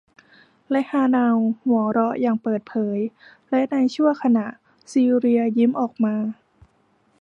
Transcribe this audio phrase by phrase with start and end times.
[0.71, 1.25] และฮาเนา
[1.61, 2.97] หัวเราะอย่างเปิดเผย
[3.49, 4.47] และในชั่วขณะ
[4.91, 6.15] ซีเลียยิ้มออกมา